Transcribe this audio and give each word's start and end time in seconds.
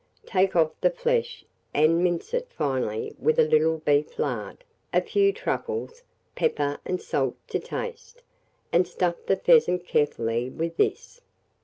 Take 0.25 0.55
off 0.55 0.71
the 0.81 0.89
flesh, 0.89 1.45
and 1.75 2.03
mince 2.03 2.33
it 2.33 2.49
finely 2.51 3.13
with 3.19 3.37
a 3.37 3.43
little 3.47 3.77
beef, 3.77 4.17
lard, 4.17 4.63
a 4.91 4.99
few 4.99 5.31
truffles, 5.31 6.01
pepper 6.33 6.79
and 6.85 6.99
salt 6.99 7.35
to 7.49 7.59
taste, 7.59 8.23
and 8.73 8.87
stuff 8.87 9.17
the 9.27 9.35
pheasant 9.37 9.85
carefully 9.85 10.49
with 10.49 10.75
this. 10.75 11.21